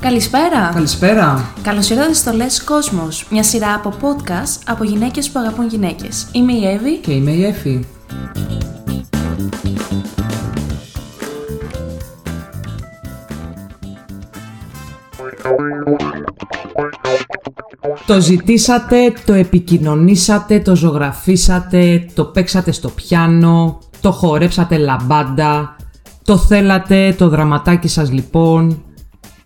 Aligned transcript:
Καλησπέρα! 0.00 0.70
Καλησπέρα! 0.74 1.52
Καλώς 1.62 1.90
ήρθατε 1.90 2.12
στο 2.12 2.32
Λες 2.32 2.64
Κόσμος, 2.64 3.26
μια 3.30 3.42
σειρά 3.42 3.74
από 3.74 3.94
podcast 4.00 4.62
από 4.66 4.84
γυναίκες 4.84 5.30
που 5.30 5.38
αγαπούν 5.38 5.66
γυναίκες. 5.68 6.28
Είμαι 6.32 6.52
η 6.52 6.66
Εύη 6.66 6.96
Και 6.96 7.12
είμαι 7.12 7.30
η 7.30 7.44
Εφη. 7.44 7.86
Το 18.06 18.20
ζητήσατε, 18.20 19.12
το 19.24 19.32
επικοινωνήσατε, 19.32 20.60
το 20.60 20.76
ζωγραφίσατε, 20.76 22.06
το 22.14 22.24
παίξατε 22.24 22.72
στο 22.72 22.88
πιάνο, 22.88 23.78
το 24.00 24.12
χορέψατε 24.12 24.76
λαμπάντα, 24.76 25.76
το 26.24 26.36
θέλατε, 26.36 27.14
το 27.18 27.28
δραματάκι 27.28 27.88
σας 27.88 28.12
λοιπόν. 28.12 28.82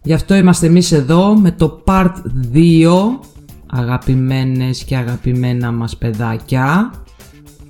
Γι' 0.04 0.12
αυτό 0.12 0.34
είμαστε 0.34 0.66
εμείς 0.66 0.92
εδώ 0.92 1.34
με 1.38 1.50
το 1.50 1.82
part 1.86 2.12
2, 2.54 3.20
αγαπημένες 3.66 4.84
και 4.84 4.96
αγαπημένα 4.96 5.72
μας 5.72 5.96
παιδάκια. 5.96 6.92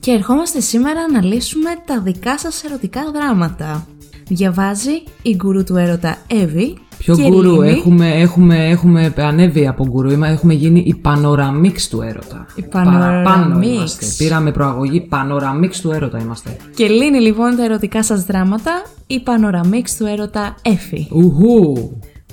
και 0.00 0.10
ερχόμαστε 0.10 0.60
σήμερα 0.60 1.00
να 1.12 1.24
λύσουμε 1.24 1.70
τα 1.86 2.00
δικά 2.00 2.38
σας 2.38 2.62
ερωτικά 2.64 3.00
δράματα. 3.14 3.86
Διαβάζει 4.28 5.02
η 5.22 5.34
γκουρού 5.36 5.64
του 5.64 5.76
έρωτα 5.76 6.16
Εύη 6.26 6.78
Ποιο 6.98 7.16
και 7.16 7.22
γκουρού, 7.28 7.60
λύνει 7.62 7.78
έχουμε, 7.78 8.14
έχουμε, 8.14 8.68
έχουμε 8.68 9.12
ανέβει 9.16 9.66
από 9.66 9.86
γκουρού, 9.86 10.10
Είμα- 10.10 10.28
έχουμε 10.28 10.54
γίνει 10.54 10.80
η 10.86 10.94
πανοραμίξ 10.94 11.88
του 11.88 12.00
έρωτα. 12.00 12.46
Η 12.54 12.62
Παραπάνω 12.62 13.22
πανοραμίξ. 13.24 13.68
είμαστε. 13.74 14.06
Πήραμε 14.24 14.52
προαγωγή 14.52 15.00
πανοραμίξ 15.00 15.80
του 15.80 15.90
έρωτα 15.90 16.18
είμαστε. 16.18 16.56
Και 16.74 16.86
λύνει 16.86 17.20
λοιπόν 17.20 17.56
τα 17.56 17.64
ερωτικά 17.64 18.02
σας 18.02 18.24
δράματα 18.24 18.82
η 19.06 19.20
πανοραμίξ 19.20 19.96
του 19.96 20.06
έρωτα 20.06 20.54
Εφη. 20.62 21.08
Ουχού! 21.12 21.72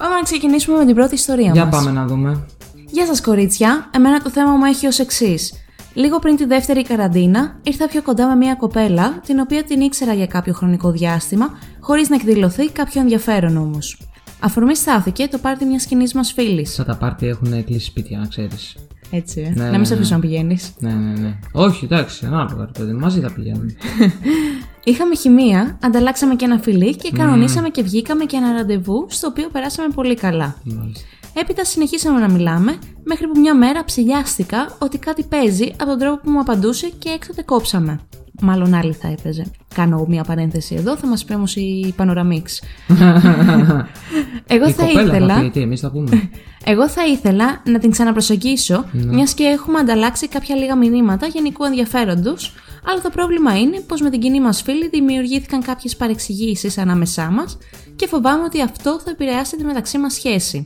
Πάμε 0.02 0.16
να 0.16 0.22
ξεκινήσουμε 0.22 0.78
με 0.78 0.86
την 0.86 0.96
πρώτη 0.96 1.14
ιστορία 1.14 1.52
Για 1.52 1.66
μας. 1.66 1.76
πάμε 1.76 1.92
να 1.92 2.06
δούμε. 2.06 2.46
Γεια 2.92 3.06
σας 3.06 3.22
κορίτσια, 3.22 3.90
εμένα 3.96 4.22
το 4.22 4.30
θέμα 4.30 4.52
μου 4.52 4.66
έχει 4.66 4.88
ως 4.88 5.00
εξής. 5.00 5.54
Λίγο 5.94 6.20
πριν 6.20 6.36
τη 6.36 6.46
δεύτερη 6.46 6.84
καραντίνα, 6.84 7.60
ήρθα 7.64 7.88
πιο 7.88 8.02
κοντά 8.02 8.28
με 8.28 8.36
μια 8.36 8.56
κοπέλα, 8.56 9.20
την 9.26 9.40
οποία 9.40 9.64
την 9.64 9.82
ήξερα 9.82 10.14
για 10.14 10.28
κάποιο 10.28 10.54
χρονικό 10.54 10.92
διάστημα, 10.92 11.50
χωρίς 11.80 12.10
να 12.10 12.16
εκδηλωθεί 12.16 12.72
κάποιο 12.72 13.02
ενδιαφέρον 13.02 13.58
όμως. 13.58 14.02
Αφορμή 14.40 14.76
στάθηκε 14.76 15.28
το 15.28 15.38
πάρτι 15.38 15.66
μιας 15.66 15.86
κοινή 15.86 16.06
μας 16.16 16.32
φίλης. 16.34 16.74
Σαν 16.74 16.86
τα 16.86 16.96
πάρτι 16.96 17.28
έχουν 17.28 17.66
κλείσει 17.66 17.86
σπίτια, 17.86 18.20
να 18.20 18.26
ξέρεις. 18.26 18.76
Έτσι, 19.12 19.42
ε. 19.42 19.50
Ναι, 19.50 19.64
να 19.64 19.70
ναι, 19.70 19.78
μην 19.78 19.86
σε 19.86 19.94
ναι. 19.94 20.00
αφήσω 20.00 20.16
να 20.16 20.22
πηγαίνεις. 20.22 20.74
Ναι, 20.80 20.92
ναι, 20.92 21.20
ναι. 21.20 21.40
Όχι, 21.52 21.86
εντάξει, 21.86 22.26
ανάλογα, 22.26 22.66
ρε 22.66 22.72
παιδί, 22.80 22.94
μαζί 22.94 23.20
θα 23.20 23.32
πηγαίνουμε. 23.32 23.76
Είχαμε 24.84 25.16
χημεία, 25.16 25.78
ανταλλάξαμε 25.84 26.36
και 26.36 26.46
ένα 26.46 26.60
φιλί 26.60 26.96
και 26.96 27.12
κανονίσαμε 27.12 27.70
και 27.70 27.82
βγήκαμε 27.84 28.26
και 28.26 28.36
ένα 28.38 28.52
ραντεβού, 28.52 29.06
στο 29.10 29.28
οποίο 29.28 29.50
περάσαμε 29.52 29.88
πολύ 29.96 30.16
καλά. 30.16 30.56
Μάλιστα. 30.64 31.06
Έπειτα 31.34 31.66
συνεχίσαμε 31.66 32.20
να 32.20 32.30
μιλάμε, 32.30 32.76
μέχρι 33.04 33.28
που 33.28 33.40
μια 33.40 33.56
μέρα 33.56 33.84
ψηλιάστηκα 33.84 34.76
ότι 34.80 34.98
κάτι 34.98 35.24
παίζει 35.24 35.72
από 35.80 35.86
τον 35.90 36.00
τρόπο 36.00 36.20
που 36.24 36.30
μου 36.30 36.40
απαντούσε 36.40 36.92
και 37.00 37.10
έκτοτε 37.10 37.42
κόψαμε. 37.42 38.00
Μάλλον 38.42 38.74
άλλη 38.74 38.94
θα 38.94 39.08
έπαιζε. 39.08 39.46
Κάνω 39.76 40.06
μια 40.08 40.24
παρένθεση 40.24 40.76
εδώ, 40.76 40.98
θα 40.98 41.08
μας 41.08 41.24
πει 41.26 41.34
όμως 41.34 41.56
η 41.56 41.94
Πανοραμίξ. 41.96 42.62
Εγώ 44.48 44.68
Η 44.68 44.72
θα 44.72 44.84
κοπέλα 44.86 45.10
θα 45.12 45.16
ήθελα... 45.18 45.40
πει, 45.40 45.50
τι, 45.50 45.62
εμείς 45.62 45.80
θα 45.80 45.92
πούμε. 45.92 46.30
Εγώ 46.64 46.90
θα 46.90 47.06
ήθελα 47.06 47.62
να 47.66 47.80
την 47.80 47.92
ξαναπροσεγγίσω, 47.92 48.86
Ναι. 48.92 49.14
μιας 49.14 49.34
και 49.34 49.44
έχουμε 49.44 49.80
ανταλλάξει 49.80 50.28
κάποια 50.28 50.56
λίγα 50.56 50.76
μηνύματα 50.76 51.26
γενικού 51.28 51.64
ενδιαφέροντος, 51.64 52.54
αλλά 52.86 53.02
το 53.02 53.10
πρόβλημα 53.10 53.58
είναι 53.60 53.80
πως 53.80 54.02
με 54.02 54.10
την 54.10 54.20
κοινή 54.20 54.42
μας 54.42 54.62
φίλη 54.62 54.90
δημιουργήθηκαν 54.90 55.62
κάποιες 55.62 55.96
παρεξηγήσεις 55.96 56.78
ανάμεσά 56.78 57.32
μας 57.32 57.58
και 57.96 58.08
φοβάμαι 58.08 58.44
ότι 58.44 58.62
αυτό 58.62 59.00
θα 59.04 59.10
επηρεάσει 59.10 59.58
τη 59.58 59.64
μεταξύ 59.64 59.98
μας 59.98 60.14
σχέση. 60.14 60.66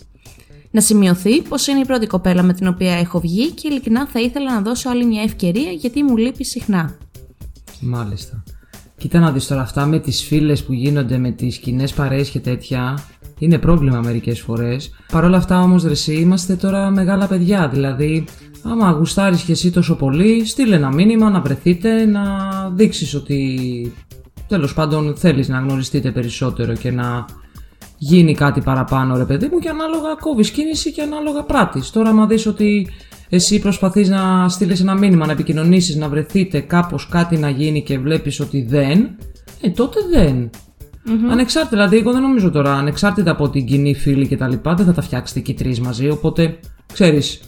Να 0.71 0.81
σημειωθεί 0.81 1.41
πως 1.41 1.67
είναι 1.67 1.79
η 1.79 1.85
πρώτη 1.85 2.07
κοπέλα 2.07 2.43
με 2.43 2.53
την 2.53 2.67
οποία 2.67 2.93
έχω 2.93 3.19
βγει 3.19 3.51
και 3.51 3.67
ειλικρινά 3.67 4.07
θα 4.07 4.19
ήθελα 4.19 4.53
να 4.53 4.61
δώσω 4.61 4.89
άλλη 4.89 5.05
μια 5.05 5.21
ευκαιρία 5.21 5.71
γιατί 5.71 6.03
μου 6.03 6.17
λείπει 6.17 6.45
συχνά. 6.45 6.97
Μάλιστα. 7.81 8.43
Κοίτα 8.97 9.19
να 9.19 9.31
δεις 9.31 9.47
τώρα 9.47 9.61
αυτά 9.61 9.85
με 9.85 9.99
τις 9.99 10.23
φίλες 10.23 10.63
που 10.63 10.73
γίνονται 10.73 11.17
με 11.17 11.31
τις 11.31 11.57
κοινές 11.57 11.93
παρέες 11.93 12.29
και 12.29 12.39
τέτοια 12.39 13.05
είναι 13.39 13.57
πρόβλημα 13.57 13.99
μερικές 13.99 14.39
φορές. 14.39 14.89
Παρ' 15.11 15.23
όλα 15.23 15.37
αυτά 15.37 15.61
όμως 15.61 15.83
ρε 15.83 15.91
εσύ 15.91 16.13
είμαστε 16.13 16.55
τώρα 16.55 16.89
μεγάλα 16.89 17.27
παιδιά 17.27 17.67
δηλαδή 17.67 18.25
άμα 18.71 18.91
γουστάρεις 18.91 19.41
και 19.41 19.51
εσύ 19.51 19.71
τόσο 19.71 19.95
πολύ 19.95 20.45
στείλε 20.45 20.75
ένα 20.75 20.93
μήνυμα 20.93 21.29
να 21.29 21.41
βρεθείτε 21.41 22.05
να 22.05 22.23
δείξεις 22.73 23.13
ότι 23.13 23.93
τέλος 24.47 24.73
πάντων 24.73 25.15
θέλεις 25.15 25.47
να 25.47 25.59
γνωριστείτε 25.59 26.11
περισσότερο 26.11 26.73
και 26.73 26.91
να 26.91 27.25
γίνει 27.97 28.35
κάτι 28.35 28.61
παραπάνω 28.61 29.17
ρε 29.17 29.25
παιδί 29.25 29.49
μου 29.51 29.59
και 29.59 29.69
ανάλογα 29.69 30.15
κόβεις 30.19 30.51
κίνηση 30.51 30.91
και 30.91 31.01
ανάλογα 31.01 31.43
πράττεις. 31.43 31.89
Τώρα 31.89 32.09
άμα 32.09 32.25
δεις 32.25 32.45
ότι 32.45 32.87
εσύ 33.29 33.59
προσπαθείς 33.59 34.09
να 34.09 34.49
στείλεις 34.49 34.81
ένα 34.81 34.95
μήνυμα, 34.95 35.25
να 35.25 35.31
επικοινωνήσεις, 35.31 35.95
να 35.95 36.09
βρεθείτε 36.09 36.59
κάπως 36.59 37.07
κάτι 37.07 37.37
να 37.37 37.49
γίνει 37.49 37.83
και 37.83 37.99
βλέπεις 37.99 38.39
ότι 38.39 38.65
δεν, 38.69 39.09
ε 39.61 39.69
τότε 39.69 39.99
δεν. 40.11 40.49
Ανεξάρτητα, 41.29 41.75
δηλαδή 41.75 41.97
εγώ 41.97 42.11
δεν 42.11 42.21
νομίζω 42.21 42.51
τώρα, 42.51 42.73
ανεξάρτητα 42.73 43.31
από 43.31 43.49
την 43.49 43.65
κοινή 43.65 43.93
φίλη 43.93 44.27
και 44.27 44.37
τα 44.37 44.47
λοιπά, 44.47 44.73
δεν 44.73 44.85
θα 44.85 44.93
τα 44.93 45.01
φτιάξετε 45.01 45.39
και 45.39 45.51
οι 45.51 45.55
τρεις 45.55 45.79
μαζί, 45.79 46.09
οπότε 46.09 46.59
ξέρεις, 46.93 47.39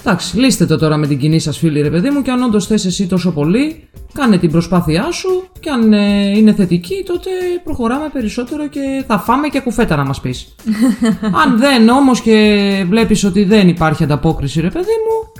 εντάξει, 0.00 0.38
λύστε 0.38 0.66
το 0.66 0.78
τώρα 0.78 0.96
με 0.96 1.06
την 1.06 1.18
κοινή 1.18 1.38
σας 1.38 1.58
φίλη 1.58 1.80
ρε 1.80 1.90
παιδί 1.90 2.10
μου 2.10 2.22
και 2.22 2.30
αν 2.30 2.42
όντως 2.42 2.66
θες 2.66 2.84
εσύ 2.84 3.06
τόσο 3.06 3.32
πολύ, 3.32 3.88
κάνε 4.12 4.38
την 4.38 4.50
προσπάθειά 4.50 5.10
σου 5.10 5.48
και 5.60 5.70
αν 5.70 5.92
ε, 5.92 6.30
είναι 6.38 6.52
θετική 6.52 7.02
τότε 7.06 7.30
προχωράμε 7.64 8.08
περισσότερο 8.12 8.68
και 8.68 9.04
θα 9.06 9.18
φάμε 9.18 9.48
και 9.48 9.60
κουφέτα 9.60 9.96
να 9.96 10.04
μας 10.04 10.20
πεις. 10.20 10.54
αν 11.42 11.58
δεν 11.58 11.88
όμως 11.88 12.20
και 12.20 12.84
βλέπεις 12.88 13.24
ότι 13.24 13.44
δεν 13.44 13.68
υπάρχει 13.68 14.04
ανταπόκριση 14.04 14.60
ρε 14.60 14.70
παιδί 14.70 14.86
μου, 14.86 15.32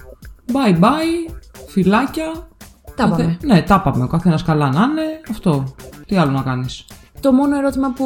bye 0.52 0.78
bye, 0.84 1.34
φυλάκια. 1.68 2.48
Τα 2.96 3.04
Καθε- 3.04 3.16
πάμε. 3.18 3.38
Ναι, 3.42 3.62
τα 3.62 3.80
πάμε. 3.80 4.04
Ο 4.04 4.06
καθένας 4.06 4.42
καλά 4.42 4.70
να 4.70 4.82
είναι. 4.82 5.20
Αυτό. 5.30 5.74
Τι 6.06 6.16
άλλο 6.16 6.30
να 6.30 6.42
κάνεις; 6.42 6.84
Το 7.20 7.32
μόνο 7.32 7.56
ερώτημα 7.56 7.92
που 7.92 8.04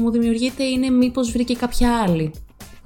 μου 0.00 0.10
δημιουργείται 0.10 0.64
είναι 0.64 0.90
μήπως 0.90 1.30
βρήκε 1.32 1.54
κάποια 1.54 1.88
άλλη. 2.06 2.32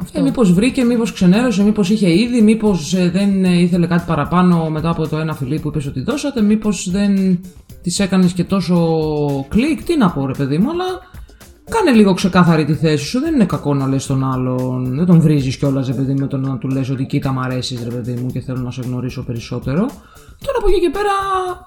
Αυτό. 0.01 0.19
Ε, 0.19 0.23
μήπως 0.23 0.53
βρήκε, 0.53 0.85
μήπως 0.85 1.13
ξενέρωσε, 1.13 1.63
μήπως 1.63 1.91
είχε 1.91 2.19
ήδη, 2.19 2.43
μήπως 2.43 2.95
δεν 3.11 3.45
ε, 3.45 3.61
ήθελε 3.61 3.87
κάτι 3.87 4.05
παραπάνω 4.07 4.71
μετά 4.71 4.91
από 4.91 5.09
το 5.09 5.17
ένα 5.19 5.35
φιλί 5.35 5.61
που 5.61 5.69
είπες 5.69 5.87
ότι 5.87 6.01
δώσατε, 6.01 6.43
μήπως 6.43 6.91
δεν 6.91 7.41
τη 7.83 8.03
έκανες 8.03 8.33
και 8.33 8.45
τόσο 8.45 8.77
κλικ. 9.49 9.83
Τι 9.83 9.97
να 9.97 10.11
πω, 10.11 10.27
ρε 10.27 10.33
παιδί 10.33 10.59
μου, 10.59 10.71
αλλά 10.71 10.85
κάνε 11.71 11.91
λίγο 11.91 12.15
ξεκάθαρη 12.15 12.65
τη 12.65 12.75
θέση 12.75 13.05
σου. 13.05 13.21
Δεν 13.21 13.35
είναι 13.35 13.45
κακό 13.45 13.75
να 13.75 13.87
λες 13.87 14.07
τον 14.07 14.25
άλλον, 14.25 14.95
δεν 14.97 15.07
τον 15.07 15.21
βρίζεις 15.21 15.57
κιόλας, 15.57 15.87
ρε 15.87 15.93
παιδί 15.93 16.13
μου, 16.13 16.19
με 16.19 16.27
το 16.27 16.37
να 16.37 16.59
του 16.59 16.69
λες 16.69 16.91
ότι 16.91 17.05
κοίτα, 17.05 17.33
μ' 17.33 17.39
αρέσεις, 17.39 17.83
ρε 17.83 17.91
παιδί 17.91 18.13
μου, 18.13 18.31
και 18.31 18.41
θέλω 18.41 18.61
να 18.61 18.71
σε 18.71 18.83
γνωρίσω 18.85 19.23
περισσότερο. 19.23 19.87
Τώρα 20.45 20.59
από 20.59 20.69
εκεί 20.69 20.81
και 20.81 20.91
πέρα. 20.91 21.13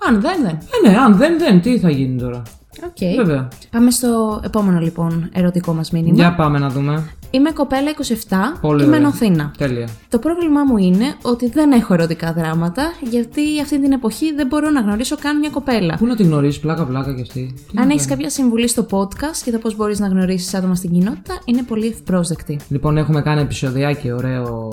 Αν 0.07 0.21
δεν, 0.21 0.41
δεν. 0.43 0.55
Ε, 0.55 0.89
ναι, 0.89 0.97
αν 0.97 1.15
δεν, 1.15 1.37
δεν, 1.37 1.61
τι 1.61 1.79
θα 1.79 1.89
γίνει 1.89 2.19
τώρα. 2.19 2.41
Οκ. 2.85 3.15
Βέβαια. 3.25 3.47
Πάμε 3.71 3.91
στο 3.91 4.41
επόμενο 4.43 4.79
λοιπόν 4.79 5.29
ερωτικό 5.33 5.73
μας 5.73 5.91
μήνυμα. 5.91 6.13
Για 6.15 6.35
πάμε 6.35 6.59
να 6.59 6.69
δούμε. 6.69 7.09
Είμαι 7.33 7.51
κοπέλα 7.51 7.91
27 7.91 8.59
Πολύ 8.61 8.79
και 8.81 8.85
ωραία. 8.87 8.87
μένω 8.87 9.07
Αθήνα. 9.07 9.51
Τέλεια. 9.57 9.87
Το 10.09 10.19
πρόβλημά 10.19 10.63
μου 10.63 10.77
είναι 10.77 11.05
ότι 11.21 11.49
δεν 11.49 11.71
έχω 11.71 11.93
ερωτικά 11.93 12.33
δράματα, 12.33 12.83
γιατί 13.09 13.41
αυτή 13.61 13.81
την 13.81 13.91
εποχή 13.91 14.33
δεν 14.33 14.47
μπορώ 14.47 14.69
να 14.69 14.81
γνωρίσω 14.81 15.15
καν 15.17 15.39
μια 15.39 15.49
κοπέλα. 15.49 15.95
Πού 15.97 16.05
να 16.05 16.15
τη 16.15 16.23
γνωρίσει, 16.23 16.59
πλάκα 16.59 16.85
πλάκα 16.85 17.13
κι 17.13 17.21
αυτή. 17.21 17.53
Τι 17.71 17.77
Αν 17.77 17.87
να 17.87 17.93
έχεις 17.93 18.05
κάνει. 18.05 18.15
κάποια 18.15 18.29
συμβουλή 18.29 18.67
στο 18.67 18.85
podcast 18.91 19.43
για 19.43 19.51
το 19.51 19.57
πώς 19.57 19.75
μπορείς 19.75 19.99
να 19.99 20.07
γνωρίσεις 20.07 20.53
άτομα 20.53 20.75
στην 20.75 20.91
κοινότητα, 20.91 21.33
είναι 21.45 21.63
πολύ 21.63 21.87
ευπρόσδεκτη. 21.87 22.59
Λοιπόν, 22.69 22.97
έχουμε 22.97 23.21
κάνει 23.21 23.41
επεισοδιάκι 23.41 24.11
ωραίο, 24.11 24.69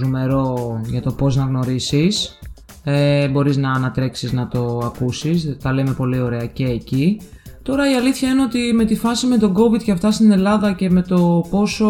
ζουμερό 0.00 0.80
για 0.86 1.02
το 1.02 1.12
πώς 1.12 1.36
να 1.36 1.44
γνωρίσεις. 1.44 2.38
Ε, 2.84 3.28
μπορείς 3.28 3.56
να 3.56 3.70
ανατρέξεις 3.72 4.32
να 4.32 4.48
το 4.48 4.80
ακούσεις, 4.84 5.56
τα 5.62 5.72
λέμε 5.72 5.92
πολύ 5.92 6.20
ωραία 6.20 6.46
και 6.46 6.64
εκεί. 6.64 7.20
Τώρα 7.62 7.90
η 7.90 7.94
αλήθεια 7.94 8.28
είναι 8.28 8.42
ότι 8.42 8.72
με 8.74 8.84
τη 8.84 8.96
φάση 8.96 9.26
με 9.26 9.36
τον 9.36 9.54
COVID 9.56 9.82
και 9.82 9.92
αυτά 9.92 10.10
στην 10.10 10.30
Ελλάδα 10.30 10.72
και 10.72 10.90
με 10.90 11.02
το 11.02 11.46
πόσο 11.50 11.88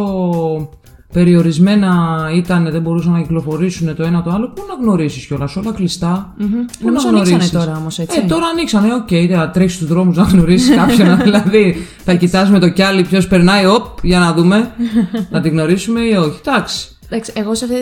περιορισμένα 1.13 2.31
ήταν, 2.35 2.71
δεν 2.71 2.83
μπορούσαν 2.83 3.13
να 3.13 3.21
κυκλοφορήσουν 3.21 3.97
το 3.97 4.03
ένα 4.03 4.23
το 4.23 4.31
άλλο, 4.31 4.49
πού 4.49 4.63
να 4.69 4.87
γνωρίσεις 4.87 5.27
κιόλας, 5.27 5.57
όλα 5.57 5.73
κλειστά. 5.73 6.35
Πού 6.39 6.87
Νομίζω 6.87 7.05
να 7.05 7.09
ανοίξανε 7.09 7.27
γνωρίσεις. 7.29 7.51
τώρα 7.51 7.77
όμως, 7.77 7.99
έτσι. 7.99 8.21
Ε, 8.25 8.27
τώρα 8.27 8.47
ανοίξανε, 8.47 8.95
OK, 8.95 9.09
okay, 9.11 9.29
θα 9.31 9.51
τρέξει 9.51 9.77
στους 9.77 9.89
δρόμους 9.89 10.17
να 10.17 10.23
γνωρίσεις 10.23 10.77
κάποιον. 10.77 11.17
δηλαδή, 11.23 11.77
θα 12.05 12.15
κοιτάς 12.15 12.51
με 12.51 12.59
το 12.59 12.69
κιάλι 12.69 13.03
ποιος 13.03 13.27
περνάει, 13.27 13.67
οπ, 13.67 13.85
για 14.03 14.19
να 14.19 14.33
δούμε, 14.33 14.71
να 15.31 15.41
την 15.41 15.51
γνωρίσουμε 15.51 16.01
ή 16.01 16.13
όχι. 16.13 16.41
Εντάξει. 16.47 16.89
Εντάξει, 17.13 17.33
εγώ 17.35 17.55
σε, 17.55 17.65
αυτή, 17.65 17.77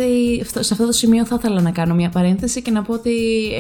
τη- 0.52 0.64
σε 0.64 0.72
αυτό 0.74 0.86
το 0.86 0.92
σημείο 0.92 1.24
θα 1.26 1.36
ήθελα 1.38 1.60
να 1.60 1.70
κάνω 1.70 1.94
μια 1.94 2.08
παρένθεση 2.08 2.62
και 2.62 2.70
να 2.70 2.82
πω 2.82 2.92
ότι 2.92 3.10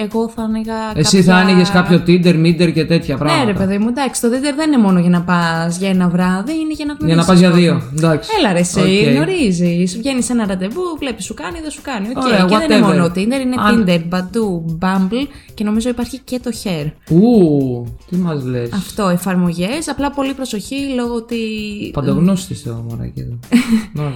εγώ 0.04 0.28
θα 0.28 0.42
άνοιγα. 0.42 0.74
Εσύ 0.94 1.16
κάποια... 1.16 1.32
θα 1.34 1.40
άνοιγες 1.40 1.70
κάποιο 1.70 2.02
Tinder, 2.06 2.34
Minder 2.34 2.72
και 2.72 2.84
τέτοια 2.84 3.16
πράγματα. 3.16 3.44
Ναι, 3.44 3.52
ρε 3.52 3.58
παιδί 3.58 3.78
μου, 3.78 3.88
εντάξει, 3.88 4.20
το 4.20 4.28
Tinder 4.28 4.54
δεν 4.56 4.72
είναι 4.72 4.82
μόνο 4.82 5.00
για 5.00 5.10
να 5.10 5.22
πας 5.22 5.78
για 5.78 5.88
ένα 5.88 6.08
βράδυ, 6.08 6.52
είναι 6.52 6.72
για 6.72 6.84
να 6.84 6.92
Για 6.92 7.14
γνωρίσεις. 7.14 7.16
να 7.16 7.24
πας 7.24 7.38
για 7.38 7.50
δύο. 7.50 7.82
Εντάξει. 7.96 8.30
Έλα 8.38 8.52
ρε, 8.52 8.58
εσύ 8.58 8.80
Οκ. 8.80 9.12
γνωρίζεις. 9.14 9.96
Βγαίνεις 9.96 10.24
σε 10.24 10.32
ένα 10.32 10.46
ραντεβού, 10.46 10.82
βλέπεις 10.98 11.24
σου 11.24 11.34
κάνει, 11.34 11.58
δεν 11.62 11.70
σου 11.70 11.80
κάνει. 11.82 12.08
Οκ. 12.16 12.22
Ωραία, 12.24 12.44
και 12.48 12.56
δεν 12.56 12.70
είναι 12.70 12.86
whatever. 12.86 12.92
μόνο 12.92 13.04
Tinder, 13.06 13.40
είναι 13.40 13.54
Αν- 13.58 13.84
Tinder, 13.88 14.00
Badoo, 14.14 14.78
Bumble 14.86 15.26
και 15.54 15.64
νομίζω 15.64 15.88
υπάρχει 15.88 16.18
και 16.24 16.40
το 16.42 16.50
Her. 16.64 16.86
Ου, 17.10 17.86
τι 18.10 18.16
μας 18.16 18.44
λες. 18.44 18.72
Αυτό, 18.72 19.08
εφαρμογές. 19.08 19.88
Απλά 19.88 20.10
πολύ 20.10 20.34
προσοχή 20.34 20.76
λόγω 20.96 21.14
ότι. 21.14 21.36
Παντογνώστη 21.92 22.54
το 22.62 22.84
μωράκι 22.88 23.20
εδώ. 23.20 23.38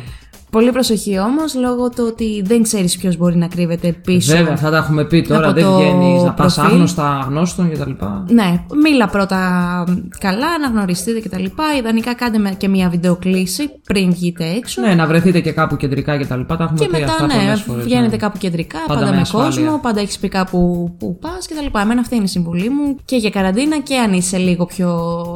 Μπράβο. 0.52 0.66
Πολύ 0.66 0.70
προσοχή 0.72 1.18
όμως, 1.18 1.54
λόγω 1.54 1.88
του 1.88 2.04
ότι 2.08 2.42
δεν 2.44 2.62
ξέρεις 2.62 2.96
ποιος 2.96 3.16
μπορεί 3.16 3.36
να 3.36 3.46
κρύβεται 3.48 3.92
πίσω. 4.04 4.36
Βέβαια, 4.36 4.56
θα 4.56 4.70
τα 4.70 4.76
έχουμε 4.76 5.04
πει 5.04 5.22
τώρα. 5.22 5.44
από 5.48 5.54
Δεν 5.54 5.64
το 5.64 5.76
βγαίνει 5.76 6.22
να 6.22 6.32
πας 6.32 6.54
προφίλ. 6.54 6.72
άγνωστα, 6.72 7.24
γνώστων 7.28 7.70
κτλ. 7.70 7.90
Ναι, 8.28 8.64
μίλα 8.82 9.08
πρώτα 9.08 9.38
καλά, 10.18 10.58
να 10.60 10.68
γνωριστείτε 10.68 11.20
κτλ. 11.20 11.44
Ιδανικά 11.78 12.14
κάντε 12.14 12.38
με- 12.38 12.54
και 12.56 12.68
μια 12.68 12.88
βιντεοκλήση 12.88 13.70
πριν 13.86 14.12
βγείτε 14.12 14.44
έξω. 14.56 14.80
Ναι, 14.82 14.94
να 14.94 15.06
βρεθείτε 15.06 15.40
και 15.40 15.52
κάπου 15.52 15.76
κεντρικά 15.76 16.16
κτλ. 16.18 16.40
Τα, 16.46 16.56
έχουμε 16.60 16.78
Και 16.78 16.86
πει 16.86 16.90
μετά, 17.00 17.12
αυτά 17.12 17.26
ναι, 17.26 17.34
πολλές 17.34 17.60
φορές, 17.60 17.84
βγαίνετε 17.84 18.10
ναι. 18.10 18.16
κάπου 18.16 18.38
κεντρικά, 18.38 18.78
Πάντα 18.86 18.94
πάντα, 19.00 19.10
με 19.10 19.16
με 19.16 19.20
ασφάλεια. 19.22 19.46
κόσμο, 19.48 19.78
πάντα 19.82 20.00
έχεις 20.00 20.18
πει 20.18 20.28
κάπου 20.28 20.90
που 20.98 21.18
πας 21.18 21.46
κτλ. 21.48 21.78
Εμένα 21.78 22.00
αυτή 22.00 22.14
είναι 22.14 22.24
η 22.24 22.28
συμβουλή 22.28 22.68
μου 22.68 22.96
και 23.04 23.16
για 23.16 23.30
καραντίνα 23.30 23.78
και 23.80 23.96
αν 23.98 24.12
είσαι 24.12 24.36
λίγο 24.36 24.66
πιο 24.66 24.90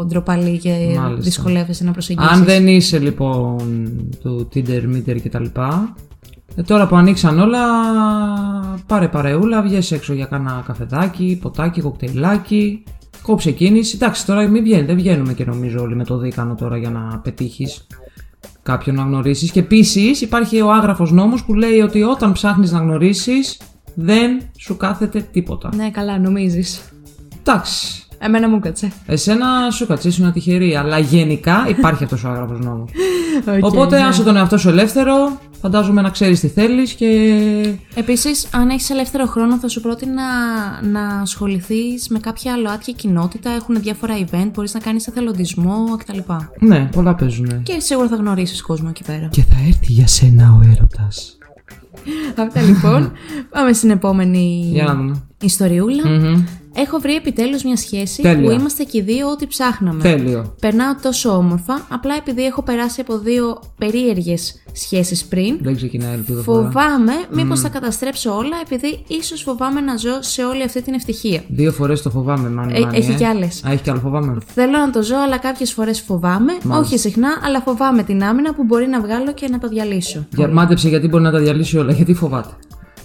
ντροπαλή 0.06 0.58
και 0.58 0.70
Μάλιστα. 0.70 1.14
δυσκολεύεσαι 1.20 1.84
να 1.84 1.90
προσεγγίσεις. 1.92 2.30
Αν 2.30 2.44
δεν 2.44 2.66
είσαι 2.68 2.98
λοιπόν 2.98 3.58
του 4.22 4.48
Tinder, 4.54 4.82
Meter 5.06 5.20
κτλ. 5.22 5.44
Ε, 6.56 6.62
τώρα 6.62 6.86
που 6.86 6.96
ανοίξαν 6.96 7.38
όλα, 7.38 7.60
πάρε 8.86 9.08
παρεούλα, 9.08 9.62
βγες 9.62 9.92
έξω 9.92 10.12
για 10.12 10.26
κάνα 10.26 10.62
καφεδάκι, 10.66 11.38
ποτάκι, 11.42 11.80
κοκτέιλάκι, 11.80 12.84
κόψε 13.22 13.50
κίνηση. 13.50 13.96
Εντάξει, 13.96 14.26
τώρα 14.26 14.48
μην 14.48 14.62
βγαίνεις, 14.62 14.86
δεν 14.86 14.96
βγαίνουμε 14.96 15.32
και 15.32 15.44
νομίζω 15.44 15.82
όλοι 15.82 15.96
με 15.96 16.04
το 16.04 16.18
δίκανο 16.18 16.54
τώρα 16.54 16.76
για 16.76 16.90
να 16.90 17.18
πετύχεις 17.18 17.86
κάποιον 18.62 18.96
να 18.96 19.02
γνωρίσεις. 19.02 19.50
Και 19.50 19.60
επίσης 19.60 20.20
υπάρχει 20.20 20.60
ο 20.60 20.72
άγραφος 20.72 21.12
νόμος 21.12 21.44
που 21.44 21.54
λέει 21.54 21.80
ότι 21.80 22.02
όταν 22.02 22.32
ψάχνεις 22.32 22.72
να 22.72 22.78
γνωρίσεις 22.78 23.60
δεν 23.94 24.42
σου 24.58 24.76
κάθεται 24.76 25.28
τίποτα. 25.32 25.70
Ναι, 25.74 25.90
καλά, 25.90 26.18
νομίζεις. 26.18 26.92
Εντάξει, 27.38 28.05
Εμένα 28.26 28.48
μου 28.48 28.58
κάτσε. 28.58 28.92
εσένα 29.06 29.70
σου 29.70 29.86
κάτσε, 29.86 30.08
ήσουν 30.08 30.32
τυχερή, 30.32 30.76
αλλά 30.76 30.98
γενικά 30.98 31.64
υπάρχει 31.68 32.04
αυτός 32.04 32.24
ο 32.24 32.28
άγραφος 32.28 32.58
νόμος. 32.58 32.90
Οκ, 33.56 33.64
Οπότε 33.64 33.98
ναι. 33.98 34.06
άσε 34.06 34.22
τον 34.22 34.36
εαυτό 34.36 34.58
σου 34.58 34.68
ελεύθερο, 34.68 35.40
φαντάζομαι 35.60 36.02
να 36.02 36.10
ξέρεις 36.10 36.40
τι 36.40 36.48
θέλεις 36.48 36.92
και... 36.92 37.06
Επίσης, 37.94 38.48
αν 38.52 38.68
έχεις 38.68 38.90
ελεύθερο 38.90 39.26
χρόνο, 39.26 39.58
θα 39.58 39.68
σου 39.68 39.80
πρότεινα 39.80 40.22
να 40.82 41.20
ασχοληθείς 41.20 42.08
με 42.08 42.18
κάποια 42.18 42.56
ΛΟΑΤΚΙ 42.56 42.94
κοινότητα. 42.94 43.50
Έχουν 43.50 43.80
διάφορα 43.80 44.14
event, 44.18 44.50
μπορείς 44.54 44.74
να 44.74 44.80
κάνεις 44.80 45.06
εθελοντισμό 45.06 45.96
κτλ. 45.96 46.18
Ναι, 46.58 46.88
πολλά 46.92 47.14
παίζουν. 47.14 47.62
Και 47.62 47.80
σίγουρα 47.80 48.08
θα 48.08 48.16
γνωρίσεις 48.16 48.62
κόσμο 48.62 48.86
εκεί 48.90 49.04
πέρα. 49.04 49.28
Και 49.30 49.42
θα 49.42 49.56
έρθει 49.66 49.92
για 49.92 50.06
σένα 50.06 50.58
ο 50.60 50.68
έρωτας. 50.74 51.38
Αυτά 52.46 52.60
λοιπόν. 52.60 53.12
Πάμε 53.52 53.72
στην 53.72 53.90
επόμενη 53.90 54.70
Για 54.72 54.84
να 54.84 54.94
δούμε. 54.94 55.25
Ιστοριούλα. 55.46 56.08
Μμμ. 56.08 56.44
Έχω 56.78 56.98
βρει 56.98 57.14
επιτέλους 57.14 57.62
μια 57.64 57.76
σχέση 57.76 58.22
Τέλεια. 58.22 58.44
που 58.44 58.60
είμαστε 58.60 58.84
και 58.84 58.98
οι 58.98 59.00
δύο 59.00 59.30
ό,τι 59.30 59.46
ψάχναμε. 59.46 60.02
Τέλειο. 60.02 60.54
Περνάω 60.60 60.94
τόσο 61.02 61.30
όμορφα, 61.36 61.86
απλά 61.88 62.14
επειδή 62.14 62.44
έχω 62.44 62.62
περάσει 62.62 63.00
από 63.00 63.18
δύο 63.18 63.60
περίεργες 63.78 64.62
σχέσεις 64.72 65.24
πριν. 65.24 65.58
Δεν 65.60 65.76
ξεκινάει 65.76 66.12
ελπίδα 66.12 66.42
φορά. 66.42 66.62
Φοβάμαι 66.62 67.12
μήπως 67.30 67.60
θα 67.60 67.68
καταστρέψω 67.68 68.36
όλα 68.36 68.56
επειδή 68.64 69.04
ίσως 69.06 69.42
φοβάμαι 69.42 69.80
να 69.80 69.96
ζω 69.96 70.18
σε 70.20 70.44
όλη 70.44 70.62
αυτή 70.62 70.82
την 70.82 70.94
ευτυχία. 70.94 71.42
Δύο 71.48 71.72
φορές 71.72 72.02
το 72.02 72.10
φοβάμαι, 72.10 72.48
μάνι, 72.48 72.72
Ε, 72.76 72.80
μάνι, 72.80 72.96
έχει 72.98 73.10
ε. 73.10 73.14
κι 73.14 73.24
άλλες. 73.24 73.64
Α, 73.66 73.72
έχει 73.72 73.82
κι 73.82 73.90
άλλο 73.90 74.00
φοβάμαι. 74.00 74.36
Θέλω 74.54 74.78
να 74.78 74.90
το 74.90 75.02
ζω, 75.02 75.16
αλλά 75.26 75.38
κάποιες 75.38 75.72
φορές 75.72 76.00
φοβάμαι. 76.00 76.52
Όχι 76.68 76.98
συχνά, 76.98 77.28
αλλά 77.44 77.60
φοβάμαι 77.60 78.02
την 78.02 78.24
άμυνα 78.24 78.54
που 78.54 78.64
μπορεί 78.64 78.86
να 78.86 79.00
βγάλω 79.00 79.32
και 79.32 79.48
να 79.50 79.58
το 79.58 79.68
διαλύσω. 79.68 80.26
Για, 80.36 80.48
μάντεψε 80.48 80.88
γιατί 80.88 81.08
μπορεί 81.08 81.22
να 81.22 81.30
τα 81.30 81.38
διαλύσει 81.38 81.78
όλα, 81.78 81.92
γιατί 81.92 82.14
φοβάται. 82.14 82.54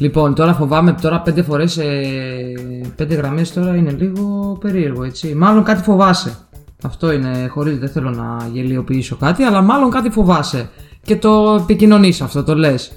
Λοιπόν, 0.01 0.35
τώρα 0.35 0.53
φοβάμαι, 0.53 0.93
τώρα 1.01 1.21
πέντε 1.21 1.41
φορές, 1.41 1.77
ε, 1.77 2.53
πέντε 2.95 3.15
γραμμές 3.15 3.53
τώρα 3.53 3.75
είναι 3.75 3.91
λίγο 3.91 4.57
περίεργο, 4.61 5.03
έτσι. 5.03 5.35
Μάλλον 5.35 5.63
κάτι 5.63 5.83
φοβάσαι. 5.83 6.37
Αυτό 6.83 7.11
είναι, 7.11 7.47
χωρίς 7.47 7.77
δεν 7.77 7.89
θέλω 7.89 8.09
να 8.09 8.49
γελιοποιήσω 8.53 9.15
κάτι, 9.15 9.43
αλλά 9.43 9.61
μάλλον 9.61 9.89
κάτι 9.89 10.09
φοβάσαι. 10.09 10.69
Και 11.03 11.15
το 11.15 11.57
επικοινωνείς 11.61 12.21
αυτό, 12.21 12.43
το 12.43 12.55
λες. 12.55 12.91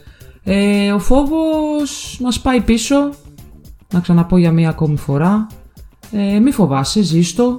Ε, 0.45 0.93
ο 0.93 0.99
φόβος 0.99 2.19
μας 2.23 2.41
πάει 2.41 2.61
πίσω, 2.61 3.11
να 3.93 4.01
ξαναπώ 4.01 4.37
για 4.37 4.53
μία 4.53 4.69
ακόμη 4.69 4.97
φορά. 4.97 5.47
Ε, 6.13 6.39
μη 6.39 6.51
φοβάσαι, 6.51 7.03
ζήστο. 7.03 7.59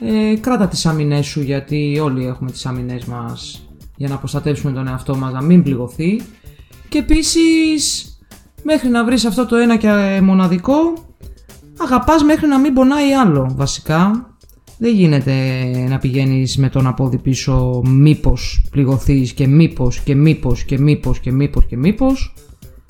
Ε, 0.00 0.36
κράτα 0.36 0.68
τις 0.68 0.86
άμυνές 0.86 1.26
σου 1.26 1.40
γιατί 1.40 2.00
όλοι 2.02 2.26
έχουμε 2.26 2.50
τις 2.50 2.66
άμυνές 2.66 3.04
μας 3.04 3.66
για 3.96 4.08
να 4.08 4.16
προστατεύσουμε 4.16 4.72
τον 4.72 4.88
εαυτό 4.88 5.16
μας 5.16 5.32
να 5.32 5.42
μην 5.42 5.62
πληγωθεί. 5.62 6.22
Και 6.88 6.98
επίσης 6.98 8.06
μέχρι 8.62 8.88
να 8.88 9.04
βρεις 9.04 9.24
αυτό 9.24 9.46
το 9.46 9.56
ένα 9.56 9.76
και 9.76 10.20
μοναδικό 10.22 10.74
αγαπάς 11.78 12.22
μέχρι 12.22 12.46
να 12.46 12.58
μην 12.58 12.74
πονάει 12.74 13.12
άλλο 13.12 13.52
βασικά. 13.56 14.26
Δεν 14.78 14.94
γίνεται 14.94 15.34
να 15.88 15.98
πηγαίνεις 15.98 16.56
με 16.56 16.68
τον 16.68 16.86
απόδι 16.86 17.18
πίσω 17.18 17.82
μήπως 17.84 18.64
πληγωθείς 18.70 19.32
και 19.32 19.46
μήπως 19.46 20.00
και 20.00 20.14
μήπως 20.14 20.64
και 20.64 20.78
μήπως 20.78 21.20
και 21.20 21.32
μήπως 21.32 21.66
και 21.66 21.76
μήπως. 21.76 22.34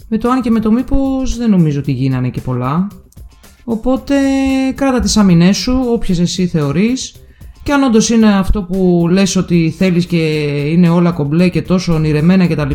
Με 0.09 0.19
το 0.19 0.31
αν 0.31 0.43
και 0.43 0.51
με 0.51 0.61
το 0.61 0.73
μήπως 0.73 1.37
δεν 1.37 1.51
νομίζω 1.51 1.79
ότι 1.79 1.93
γίνανε 1.93 2.29
και 2.29 2.41
πολλά. 2.41 2.89
Οπότε 3.65 4.15
κράτα 4.75 5.01
τις 5.01 5.17
άμυνές 5.17 5.57
σου, 5.57 5.83
όποιες 5.93 6.19
εσύ 6.19 6.47
θεωρείς 6.47 7.15
και 7.63 7.73
αν 7.73 7.83
όντως 7.83 8.11
είναι 8.11 8.35
αυτό 8.35 8.63
που 8.63 9.07
λες 9.11 9.37
ότι 9.37 9.75
θέλεις 9.79 10.07
και 10.07 10.17
είναι 10.71 10.89
όλα 10.89 11.11
κομπλέ 11.11 11.49
και 11.49 11.63
τόσο 11.63 11.95
ονειρεμένα 11.95 12.47
κτλ. 12.47 12.71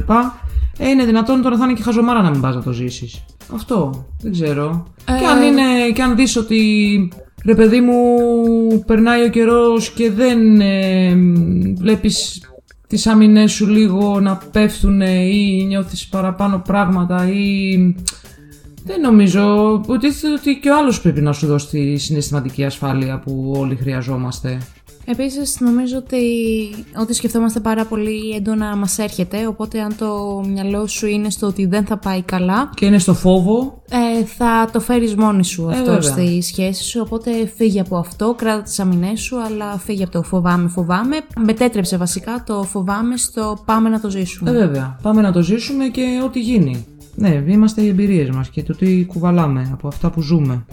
Ε, 0.77 0.89
είναι 0.89 1.05
δυνατόν 1.05 1.41
τώρα 1.41 1.57
θα 1.57 1.63
είναι 1.63 1.73
και 1.73 1.83
χαζομάρα 1.83 2.21
να 2.21 2.29
μην 2.29 2.41
πας 2.41 2.55
να 2.55 2.63
το 2.63 2.71
ζήσεις. 2.71 3.23
Αυτό, 3.53 4.05
δεν 4.21 4.31
ξέρω. 4.31 4.87
Και 5.05 5.25
αν 5.25 5.41
είναι, 5.41 5.91
και 5.93 6.01
αν 6.01 6.15
δεις 6.15 6.35
ότι 6.35 7.11
ρε 7.45 7.55
παιδί 7.55 7.81
μου 7.81 7.93
περνάει 8.85 9.23
ο 9.23 9.29
καιρός 9.29 9.89
και 9.89 10.11
δεν 10.11 10.61
ε, 10.61 11.15
βλέπεις 11.77 12.41
τις 12.87 13.07
άμυνές 13.07 13.51
σου 13.51 13.67
λίγο 13.67 14.19
να 14.19 14.37
πέφτουν 14.51 15.01
ή 15.01 15.65
νιώθεις 15.67 16.07
παραπάνω 16.07 16.61
πράγματα 16.65 17.29
ή 17.29 17.77
δεν 18.85 19.01
νομίζω. 19.01 19.73
Υποτίθεται 19.83 20.33
ότι 20.33 20.59
και 20.61 20.69
ο 20.69 20.77
άλλος 20.77 21.01
πρέπει 21.01 21.21
να 21.21 21.33
σου 21.33 21.47
δώσει 21.47 21.67
τη 21.67 21.97
συναισθηματική 21.97 22.65
ασφάλεια 22.65 23.19
που 23.19 23.53
όλοι 23.57 23.75
χρειαζόμαστε. 23.75 24.57
Επίσης 25.09 25.59
νομίζω 25.59 25.97
ότι 25.97 26.19
ό,τι 27.01 27.13
σκεφτόμαστε 27.13 27.59
πάρα 27.59 27.85
πολύ 27.85 28.31
έντονα 28.35 28.75
μας 28.75 28.97
έρχεται, 28.97 29.47
οπότε 29.47 29.81
αν 29.81 29.95
το 29.97 30.43
μυαλό 30.47 30.87
σου 30.87 31.07
είναι 31.07 31.29
στο 31.29 31.47
ότι 31.47 31.65
δεν 31.65 31.85
θα 31.85 31.97
πάει 31.97 32.21
καλά, 32.21 32.69
Και 32.75 32.85
είναι 32.85 32.99
στο 32.99 33.13
φόβο. 33.13 33.81
ε, 33.89 34.25
θα 34.25 34.69
το 34.71 34.79
φέρεις 34.79 35.15
μόνη 35.15 35.43
σου 35.45 35.69
αυτό 35.69 35.83
βέβαια. 35.83 36.01
στη 36.01 36.41
σχέση 36.41 36.83
σου, 36.83 37.01
οπότε 37.05 37.31
φύγε 37.55 37.79
από 37.79 37.97
αυτό, 37.97 38.33
κράτα 38.37 38.61
τις 38.61 38.79
αμυνές 38.79 39.21
σου, 39.21 39.41
αλλά 39.41 39.77
φύγε 39.77 40.03
από 40.03 40.11
το 40.11 40.23
φοβάμαι, 40.23 40.67
φοβάμαι. 40.69 41.17
Μετέτρεψε 41.45 41.97
βασικά 41.97 42.43
το 42.45 42.63
φοβάμαι 42.63 43.17
στο 43.17 43.57
πάμε 43.65 43.89
να 43.89 43.99
το 43.99 44.09
ζήσουμε. 44.09 44.49
Ε, 44.49 44.53
βέβαια. 44.53 44.99
Πάμε 45.01 45.21
να 45.21 45.31
το 45.31 45.41
ζήσουμε 45.41 45.87
και 45.87 46.21
ό,τι 46.25 46.39
γίνει. 46.39 46.85
Ναι, 47.15 47.43
είμαστε 47.47 47.81
οι 47.81 47.87
εμπειρίες 47.87 48.29
μας 48.29 48.49
και 48.49 48.63
το 48.63 48.75
τι 48.75 49.05
κουβαλάμε 49.05 49.69
από 49.73 49.87
αυτά 49.87 50.09
που 50.09 50.21
ζούμε. 50.21 50.65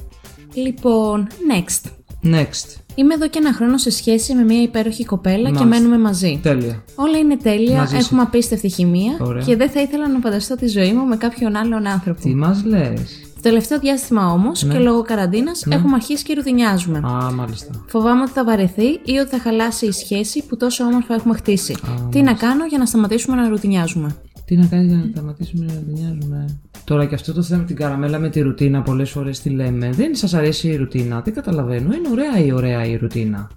Λοιπόν, 0.55 1.27
next. 1.53 1.89
Next. 2.25 2.84
Είμαι 2.95 3.15
εδώ 3.15 3.29
και 3.29 3.39
ένα 3.39 3.53
χρόνο 3.53 3.79
σε 3.79 3.91
σχέση 3.91 4.35
με 4.35 4.43
μια 4.45 4.63
υπέροχη 4.63 5.05
κοπέλα 5.05 5.37
και 5.37 5.43
Μάλιστα. 5.43 5.65
μένουμε 5.65 5.99
μαζί. 5.99 6.39
Τέλεια. 6.43 6.85
Όλα 6.95 7.19
είναι 7.19 7.37
τέλεια, 7.37 7.77
Μαζί 7.79 7.91
σου. 7.95 8.01
έχουμε 8.01 8.23
απίστευτη 8.23 8.69
χημεία 8.69 9.17
Ωραία. 9.21 9.43
και 9.43 9.57
δεν 9.57 9.71
θα 9.71 9.81
ήθελα 9.81 10.09
να 10.09 10.19
φανταστώ 10.19 10.55
τη 10.55 10.67
ζωή 10.67 10.93
μου 10.93 11.05
με 11.07 11.17
κάποιον 11.17 11.57
άλλον 11.57 11.87
άνθρωπο. 11.87 12.21
Τι 12.21 12.35
μας 12.35 12.65
λες; 12.65 13.01
Το 13.35 13.41
τελευταίο 13.43 13.79
διάστημα 13.79 14.33
όμως 14.33 14.65
και 14.73 14.79
λόγω 14.79 15.03
καραντίνας 15.03 15.67
έχουμε 15.69 15.95
αρχίσει 15.95 16.25
και 16.25 16.35
ρουτινιάζουμε. 16.35 16.99
Ναι. 17.01 17.07
Α, 17.09 17.31
μάλιστα. 17.33 17.85
Φοβάμαι 17.87 18.23
ότι 18.23 18.31
θα 18.31 18.45
βαρεθεί 18.45 18.87
ή 19.05 19.17
ότι 19.21 19.29
θα 19.31 19.39
χαλάσει 19.39 19.87
η 19.87 19.93
σχέση 19.93 20.45
που 20.49 20.57
τόσο 20.57 20.85
όμορφα 20.85 21.15
έχουμε 21.15 21.35
χτίσει. 21.35 21.75
Τι 22.11 22.23
να 22.23 22.33
κάνω 22.33 22.67
για 22.67 22.79
να 22.79 22.87
σταματήσουμε 22.87 23.37
να 23.37 23.49
ρουτινιάζουμε; 23.49 24.17
Τι 24.45 24.57
να 24.57 24.67
κάνεις 24.67 24.87
για 24.87 24.97
να 24.97 25.11
σταματήσουμε 25.13 25.65
να 25.65 25.73
γκρινιάζουμε. 25.87 26.59
Τώρα 26.85 27.05
και 27.07 27.15
αυτό 27.15 27.33
το 27.33 27.43
θέμα 27.43 27.61
με 27.61 27.67
την 27.67 27.77
καραμέλα 27.77 28.19
με 28.19 28.29
τη 28.29 28.41
ρουτίνα, 28.41 28.83
πολλές 28.83 29.11
φορές 29.11 29.41
τι 29.41 29.51
λέμε. 29.51 29.91
Δεν 29.91 30.15
σας 30.15 30.35
αρέσει 30.35 30.69
η 30.69 30.77
ρουτίνα. 30.77 31.21
Δεν 31.21 31.35
καταλαβαίνω. 31.35 31.95
Είναι 31.95 32.09
ωραία 32.11 32.45
η 32.45 32.53
ωραία 32.53 32.85
η 32.85 32.97
ρουτίνα; 32.97 33.51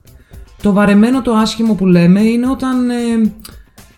Το 0.61 0.73
βαρεμένο, 0.73 1.21
το 1.21 1.31
άσχημο 1.33 1.73
που 1.73 1.85
λέμε 1.85 2.21
είναι 2.21 2.49
όταν. 2.49 2.89
Ε, 2.89 2.95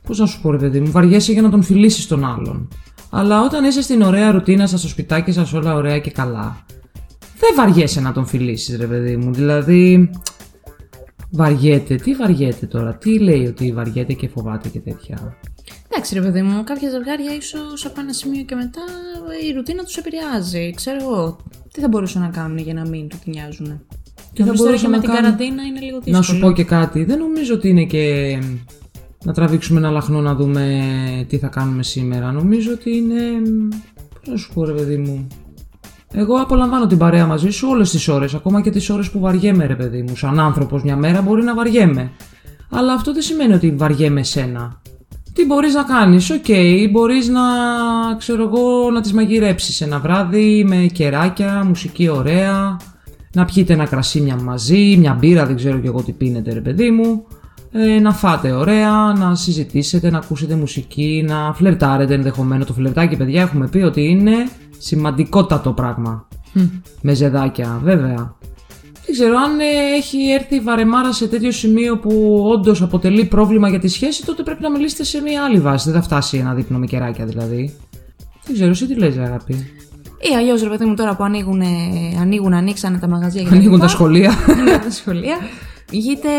Πώς 0.08 0.20
να 0.20 0.26
σου 0.26 0.42
πω, 0.42 0.52
ρε 0.52 0.58
παιδί 0.58 0.80
μου, 0.80 0.92
βαριέσαι 0.92 1.32
για 1.32 1.42
να 1.42 1.50
τον 1.50 1.64
φιλήσεις 1.64 2.08
τον 2.08 2.26
άλλον. 2.26 2.68
Αλλά 3.10 3.42
όταν 3.42 3.64
είσαι 3.64 3.82
στην 3.82 4.02
ωραία 4.02 4.32
ρουτίνα 4.32 4.68
σας, 4.68 4.80
στο 4.80 4.90
σπιτάκι 4.90 5.32
σας, 5.32 5.54
όλα 5.54 5.74
ωραία 5.74 6.00
και 6.00 6.12
καλά, 6.12 6.66
δεν 7.40 7.50
βαριέσαι 7.56 8.02
να 8.02 8.12
τον 8.12 8.26
φιλήσεις, 8.26 8.78
ρε 8.78 8.86
παιδί 8.86 9.18
μου. 9.18 9.34
Δηλαδή. 9.34 10.10
Βαριέται. 11.32 11.96
Τι 11.96 12.14
βαριέται 12.16 12.66
τώρα, 12.66 12.96
τι 12.96 13.20
λέει 13.20 13.46
ότι 13.46 13.72
βαριέται 13.72 14.14
και 14.14 14.28
φοβάται 14.28 14.70
και 14.70 14.80
τέτοια; 14.80 15.38
Εντάξει, 15.90 16.14
ρε 16.14 16.22
παιδί 16.22 16.42
μου, 16.42 16.64
κάποια 16.64 16.90
ζευγάρια 16.90 17.36
ίσως 17.36 17.86
από 17.86 18.00
ένα 18.00 18.14
σημείο 18.14 18.44
και 18.44 18.56
μετά 18.56 18.82
η 19.50 19.54
ρουτίνα 19.54 19.84
τους 19.84 19.98
επηρεάζει. 19.98 20.74
Ξέρω 20.76 20.98
εγώ. 21.02 21.38
Τι 21.74 21.82
θα 21.82 21.88
μπορούσαν 21.88 22.22
να 22.22 22.28
κάνουν 22.28 22.58
για 22.58 22.74
να 22.74 22.88
μην 22.88 23.08
ρουτινιάζουν. 23.12 23.82
Τι 24.34 24.44
θα 24.44 24.46
Νομίζω 24.46 24.64
τώρα 24.64 24.78
και 24.78 24.88
μπορούσαν 24.88 24.90
με 24.90 24.96
να 24.96 25.02
την 25.02 25.12
κάνουν; 25.12 25.24
καραντίνα 25.24 25.64
είναι 25.64 25.80
λίγο 25.80 25.98
δύσκολο. 25.98 26.18
Να 26.18 26.22
σου 26.22 26.40
πω 26.40 26.52
και 26.52 26.64
κάτι. 26.64 27.04
Δεν 27.04 27.20
νομίζω 27.20 27.54
ότι 27.54 27.70
είναι 27.70 27.84
και 27.84 28.38
να 29.26 29.34
τραβήξουμε 29.34 29.80
ένα 29.80 29.90
λαχνό 29.90 30.22
να 30.22 30.36
δούμε 30.36 30.86
τι 31.28 31.38
θα 31.38 31.48
κάνουμε 31.48 31.84
σήμερα. 31.84 32.32
Νομίζω 32.32 32.72
ότι 32.72 32.96
είναι. 32.96 33.22
Πώς 34.20 34.28
να 34.28 34.38
σου 34.38 34.54
πω, 34.54 34.66
ρε 34.66 34.74
παιδί 34.74 34.98
μου. 34.98 35.28
Εγώ 36.14 36.36
απολαμβάνω 36.36 36.88
την 36.88 36.98
παρέα 36.98 37.26
μαζί 37.26 37.50
σου 37.50 37.68
όλες 37.70 37.90
τις 37.92 38.08
ώρες, 38.08 38.34
ακόμα 38.34 38.62
και 38.62 38.70
τις 38.70 38.90
ώρες 38.90 39.10
που 39.10 39.20
βαριέμαι, 39.20 39.66
ρε 39.66 39.76
παιδί 39.76 40.02
μου. 40.02 40.16
Σαν 40.16 40.40
άνθρωπος, 40.40 40.84
μια 40.84 40.96
μέρα 40.96 41.22
μπορεί 41.22 41.44
να 41.44 41.56
βαριέμαι. 41.56 42.12
Αλλά 42.70 42.94
αυτό 42.94 43.14
δεν 43.14 43.22
σημαίνει 43.22 43.54
ότι 43.54 43.72
βαριέμαι 43.72 44.20
εσένα. 44.20 44.82
Τι 45.40 45.46
μπορείς 45.46 45.74
να 45.74 45.84
κάνεις, 45.84 46.30
οκ, 46.30 46.46
μπορείς 46.92 47.28
να, 47.28 47.42
ξέρω 48.18 48.44
εγώ, 48.44 48.92
να 48.92 49.02
της 49.02 49.14
μαγειρέψεις 49.14 49.82
ένα 49.82 50.00
βράδυ 50.00 50.66
με 50.68 50.76
κεράκια, 50.76 51.64
μουσική 51.66 52.10
ωραία, 52.10 52.80
να 53.34 53.46
πιείτε 53.46 53.74
ένα 53.74 53.86
κρασί 53.86 54.22
μια 54.22 54.36
μαζί, 54.36 54.98
μια 54.98 55.14
μπύρα, 55.14 55.46
δεν 55.46 55.56
ξέρω 55.56 55.80
και 55.80 55.88
εγώ 55.88 56.04
τι 56.04 56.12
πίνετε 56.12 56.54
ρε 56.54 56.60
παιδί 56.60 56.92
μου, 56.92 57.26
ε, 57.72 58.00
να 58.00 58.14
φάτε 58.14 58.52
ωραία, 58.52 58.92
να 59.18 59.36
συζητήσετε, 59.36 60.10
να 60.10 60.18
ακούσετε 60.18 60.56
μουσική, 60.56 61.26
να 61.28 61.54
φλερτάρετε 61.54 62.14
ενδεχομένως. 62.14 62.66
Το 62.66 62.74
φλερτάκι, 62.74 63.16
παιδιά, 63.16 63.42
έχουμε 63.42 63.68
πει 63.68 63.78
ότι 63.78 64.02
είναι 64.02 64.36
σημαντικότατο 64.78 65.72
πράγμα. 65.72 66.28
Μεζεδάκια, 67.02 67.80
βέβαια. 67.84 68.38
Δεν 69.10 69.18
ξέρω 69.18 69.38
αν 69.38 69.60
ε, 69.60 69.96
έχει 69.98 70.32
έρθει 70.32 70.56
η 70.56 70.60
βαρεμάρα 70.60 71.14
σε 71.14 71.28
τέτοιο 71.28 71.52
σημείο 71.52 71.98
που 71.98 72.44
όντως 72.54 72.82
αποτελεί 72.82 73.26
πρόβλημα 73.26 73.70
για 73.70 73.80
τη 73.80 73.88
σχέση, 73.88 74.26
τότε 74.26 74.44
πρέπει 74.44 74.62
να 74.62 74.72
μιλήσετε 74.72 75.04
σε 75.04 75.22
μια 75.22 75.44
άλλη 75.44 75.60
βάση. 75.60 75.92
Δεν 75.92 76.00
θα 76.00 76.06
φτάσει 76.06 76.38
ένα 76.38 76.54
δείπνο 76.54 76.78
με 76.78 76.86
κεράκια 76.86 77.26
δηλαδή. 77.26 77.76
Δεν 78.46 78.54
ξέρω, 78.54 78.70
εσύ 78.70 78.88
τι 78.88 78.96
λες 78.96 79.18
αγάπη. 79.18 79.54
Ή 80.32 80.36
αλλιώς 80.38 80.62
ρε 80.62 80.70
παιδί 80.70 80.86
μου 80.86 80.96
τώρα 80.96 81.16
που 81.16 81.24
ανοίγουν, 81.24 81.62
ανοίγουν 82.22 82.54
ανοίξανε 82.54 82.98
τα 82.98 83.08
μαγαζιά 83.08 83.42
για 83.42 83.52
Ανοίγουν 83.52 83.80
τα 83.80 83.88
σχολεία. 83.88 84.34
Ανοίγουν 84.48 84.82
τα 84.82 84.92
σχολεία. 84.92 85.38
Βγείτε 85.92 86.30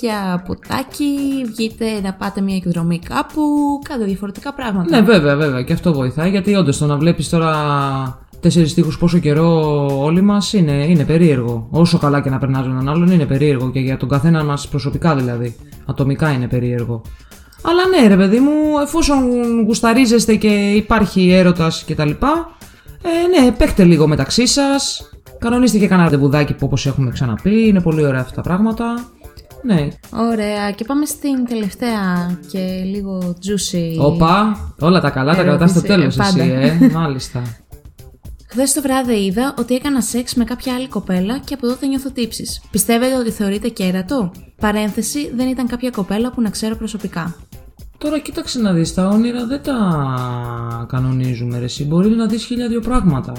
για 0.00 0.42
ποτάκι, 0.46 1.14
βγείτε 1.46 2.00
να 2.02 2.12
πάτε 2.12 2.40
μια 2.40 2.56
εκδρομή 2.56 2.98
κάπου, 2.98 3.42
κάντε 3.88 4.04
διαφορετικά 4.04 4.54
πράγματα. 4.54 4.96
ναι, 4.96 5.02
βέβαια, 5.02 5.36
βέβαια. 5.36 5.62
Και 5.62 5.72
αυτό 5.72 5.92
βοηθάει 5.92 6.30
γιατί 6.30 6.54
όντως 6.54 6.78
το 6.78 6.86
να 6.86 6.96
βλέπεις 6.96 7.28
τώρα 7.28 7.54
τέσσερις 8.40 8.74
τείχου 8.74 8.90
πόσο 8.98 9.18
καιρό 9.18 9.86
όλοι 10.02 10.20
μας 10.22 10.52
είναι, 10.52 10.72
είναι 10.72 11.04
περίεργο. 11.04 11.66
Όσο 11.70 11.98
καλά 11.98 12.20
και 12.20 12.30
να 12.30 12.38
περνάζει 12.38 12.68
έναν 12.68 12.88
άλλον 12.88 13.10
είναι 13.10 13.26
περίεργο 13.26 13.70
και 13.70 13.80
για 13.80 13.96
τον 13.96 14.08
καθένα 14.08 14.44
μας 14.44 14.68
προσωπικά 14.68 15.16
δηλαδή. 15.16 15.56
Ατομικά 15.86 16.30
είναι 16.30 16.48
περίεργο. 16.48 17.02
Αλλά 17.62 18.00
ναι, 18.00 18.08
ρε 18.08 18.16
παιδί 18.16 18.38
μου, 18.38 18.78
εφόσον 18.82 19.18
γουσταρίζεστε 19.66 20.34
και 20.34 20.48
υπάρχει 20.70 21.30
έρωτας 21.30 21.84
κτλ. 21.86 22.10
Ε, 23.02 23.40
ναι, 23.42 23.52
παίχτε 23.52 23.84
λίγο 23.84 24.06
μεταξύ 24.06 24.46
σας. 24.46 25.10
Κανονίστε 25.38 25.78
και 25.78 25.86
κανένα 25.86 26.08
ραντεβουδάκι 26.08 26.52
που 26.52 26.66
όπως 26.66 26.86
έχουμε 26.86 27.10
ξαναπεί. 27.10 27.66
Είναι 27.68 27.80
πολύ 27.80 28.06
ωραία 28.06 28.20
αυτά 28.20 28.34
τα 28.34 28.40
πράγματα. 28.40 29.10
Ναι. 29.62 29.88
Ωραία, 30.30 30.70
και 30.70 30.84
πάμε 30.84 31.04
στην 31.06 31.46
τελευταία 31.48 32.38
και 32.50 32.82
λίγο 32.84 33.18
juicy. 33.18 34.04
Όπα, 34.04 34.56
όλα 34.80 35.00
τα 35.00 35.10
καλά 35.10 35.34
τα 35.34 35.42
κρατάς 35.42 35.70
στο 35.70 35.80
Ερώτηση, 35.84 36.16
τέλος 36.16 36.16
ε, 36.18 36.22
εσύ, 36.22 36.36
πάντα. 36.38 36.84
ε. 36.84 36.90
Μάλιστα. 36.94 37.42
Χθες 38.58 38.72
το 38.72 38.82
βράδυ 38.82 39.24
είδα 39.24 39.54
ότι 39.58 39.74
έκανα 39.74 40.00
σεξ 40.00 40.34
με 40.34 40.44
κάποια 40.44 40.74
άλλη 40.74 40.88
κοπέλα 40.88 41.38
και 41.38 41.54
από 41.54 41.66
τότε 41.66 41.86
νιώθω 41.86 42.10
τύψεις. 42.10 42.62
Πιστεύετε 42.70 43.16
ότι 43.16 43.30
θεωρείται 43.30 43.68
κέρατο; 43.68 44.32
Παρένθεση, 44.60 45.30
δεν 45.36 45.48
ήταν 45.48 45.66
κάποια 45.66 45.90
κοπέλα 45.90 46.30
που 46.30 46.40
να 46.40 46.50
ξέρω 46.50 46.76
προσωπικά. 46.76 47.36
Τώρα 47.98 48.18
κοίταξε 48.18 48.60
να 48.60 48.72
δεις, 48.72 48.94
τα 48.94 49.08
όνειρα 49.08 49.46
δεν 49.46 49.62
τα 49.62 50.86
κανονίζουμε 50.88 51.58
ρε 51.58 51.64
εσύ. 51.64 51.84
Μπορεί 51.84 52.08
να 52.08 52.26
δεις 52.26 52.44
χίλια 52.44 52.68
δύο 52.68 52.80
πράγματα. 52.80 53.32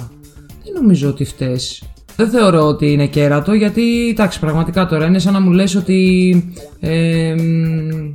Δεν 0.64 0.74
νομίζω 0.82 1.10
ότι 1.10 1.26
φταίς. 1.26 1.84
Δεν 2.16 2.30
θεωρώ 2.30 2.68
ότι 2.68 2.92
είναι 2.92 3.08
κέρατο 3.08 3.54
γιατί, 3.54 4.10
εντάξει, 4.10 4.40
πραγματικά 4.40 4.86
τώρα 4.86 5.06
είναι 5.06 5.20
σαν 5.20 5.34
να 5.34 5.40
μου 5.40 5.52
λες 5.52 5.76
ότι... 5.76 6.54
Ε, 6.80 7.36
μ, 7.36 8.14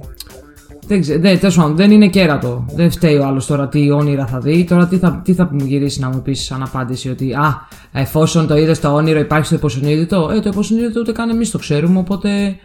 δεν 0.92 1.00
ξέρω, 1.00 1.20
δεν, 1.20 1.38
τέλος 1.38 1.56
πάντων, 1.56 1.76
δεν 1.76 1.90
είναι 1.90 2.08
κέρατο. 2.08 2.64
Δεν 2.74 2.90
φταίει 2.90 3.16
ο 3.16 3.26
άλλος 3.26 3.46
τώρα 3.46 3.68
τι 3.68 3.90
όνειρα 3.90 4.26
θα 4.26 4.38
δει. 4.38 4.64
Τώρα 4.64 4.86
τι 4.86 4.96
θα, 4.96 5.20
τι 5.24 5.34
θα 5.34 5.48
μου 5.52 5.64
γυρίσει 5.64 6.00
να 6.00 6.08
μου 6.08 6.22
πεις 6.22 6.44
σαν 6.44 6.62
απάντηση 6.62 7.08
ότι 7.08 7.32
Α, 7.32 7.68
εφόσον 7.92 8.46
το 8.46 8.56
είδες 8.56 8.80
το 8.80 8.88
όνειρο 8.94 9.18
υπάρχει 9.18 9.46
στο 9.46 9.54
υποσυνείδητο. 9.54 10.30
Ε, 10.32 10.40
το 10.40 10.48
υποσυνείδητο 10.48 11.00
ούτε 11.00 11.12
καν 11.12 11.30
εμείς 11.30 11.50
το 11.50 11.58
ξέρουμε, 11.58 11.98
οπότε 11.98 12.56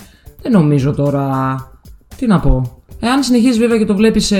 δεν 0.42 0.52
νομίζω 0.52 0.94
τώρα 0.94 1.56
τι 2.18 2.28
να 2.28 2.40
πω. 2.40 2.82
Εάν 3.00 3.24
συνεχίζεις 3.24 3.58
βέβαια 3.58 3.78
και 3.78 3.86
το 3.86 3.96
βλέπεις 3.96 4.34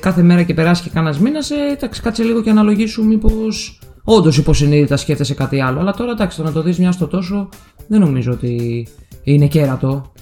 κάθε 0.00 0.22
μέρα 0.22 0.42
και 0.42 0.54
περάσει 0.54 0.82
και 0.82 0.90
κανένας 0.92 1.18
μήνας, 1.18 1.50
ε, 1.50 1.54
εντάξει, 1.76 2.02
κάτσε 2.02 2.22
λίγο 2.22 2.42
και 2.42 2.50
αναλογήσου 2.50 3.04
μήπως 3.04 3.78
όντως 4.04 4.38
υποσυνείδητα 4.38 4.96
σκέφτεσαι 4.96 5.34
κάτι 5.34 5.60
άλλο. 5.60 5.80
Αλλά 5.80 5.92
τώρα 5.92 6.10
εντάξει, 6.10 6.36
το 6.36 6.42
να 6.42 6.52
το 6.52 6.62
δεις 6.62 6.78
μιας 6.78 6.94
στο 6.94 7.06
τόσο 7.06 7.48
δεν 7.86 8.00
νομίζω 8.00 8.32
ότι 8.32 8.86
είναι 9.22 9.46
κέρατο. 9.46 10.12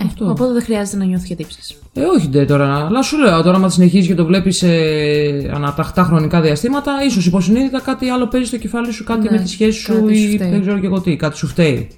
Ε, 0.00 0.24
Οπότε 0.24 0.52
δεν 0.52 0.62
χρειάζεται 0.62 0.96
να 0.96 1.04
νιώθεις 1.04 1.28
και 1.28 1.34
τύψεις. 1.34 1.76
Ε, 1.92 2.00
όχι 2.04 2.28
ντε 2.28 2.44
τώρα, 2.44 2.86
αλλά 2.86 3.02
σου 3.02 3.18
λέω 3.18 3.42
τώρα, 3.42 3.56
άμα 3.56 3.68
συνεχίζεις 3.68 4.06
και 4.06 4.14
το 4.14 4.24
βλέπεις 4.24 4.62
ε, 4.62 5.50
ανά 5.54 5.72
τακτά 5.72 6.02
χρονικά 6.02 6.40
διαστήματα, 6.40 6.92
ίσως 7.06 7.26
υποσυνείδητα 7.26 7.80
κάτι 7.80 8.08
άλλο 8.08 8.26
παίζει 8.26 8.46
στο 8.46 8.56
κεφάλι 8.56 8.92
σου, 8.92 9.04
κάτι 9.04 9.22
Ναι, 9.22 9.30
με 9.30 9.38
τη 9.38 9.48
σχέση 9.48 9.78
σου 9.78 9.92
κάτι 9.92 10.16
σου 10.16 10.22
ή 10.24 10.34
φταίει. 10.34 10.50
δεν 10.50 10.60
ξέρω 10.60 10.78
και 10.78 10.86
εγώ 10.86 11.00
τι, 11.00 11.16
κάτι 11.16 11.36
σου 11.36 11.46
φταίει. 11.46 11.88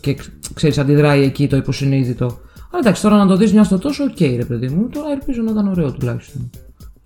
Και 0.00 0.16
ξέρεις, 0.54 0.78
αντιδράει 0.78 1.22
εκεί 1.22 1.48
το 1.48 1.56
υποσυνείδητο. 1.56 2.24
Αλλά 2.24 2.80
εντάξει, 2.80 3.02
τώρα 3.02 3.16
να 3.16 3.26
το 3.26 3.36
δεις 3.36 3.52
μια 3.52 3.64
στο 3.64 3.78
τόσο, 3.78 4.04
οκ, 4.04 4.20
ρε 4.20 4.44
παιδί 4.44 4.68
μου, 4.68 4.88
τώρα 4.92 5.06
ελπίζω 5.12 5.42
να 5.42 5.50
ήταν 5.50 5.68
ωραίο 5.68 5.92
τουλάχιστον. 5.92 6.50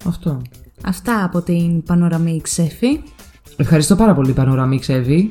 Αυτό. 0.07 0.43
Αυτά 0.85 1.25
από 1.25 1.41
την 1.41 1.83
πανοραμή 1.83 2.41
Ξέφη. 2.43 3.01
Ευχαριστώ 3.57 3.97
πάρα 3.97 4.15
πολύ, 4.15 4.33
Πανοραμή 4.33 4.79
Ξέβη. 4.79 5.31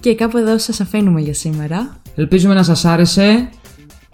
Και 0.00 0.14
κάπου 0.14 0.38
εδώ 0.38 0.58
σας 0.58 0.80
αφήνουμε 0.80 1.20
για 1.20 1.34
σήμερα. 1.34 1.96
Ελπίζουμε 2.14 2.54
να 2.54 2.62
σας 2.62 2.84
άρεσε. 2.84 3.48